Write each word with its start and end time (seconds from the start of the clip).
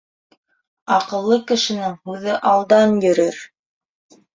Аҡыллы 0.95 1.39
кешенең 1.53 1.95
һүҙе 2.09 2.41
алдан 2.57 3.01
йөрөр. 3.07 3.43